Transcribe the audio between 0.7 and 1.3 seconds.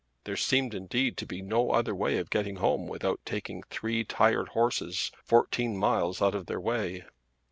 indeed to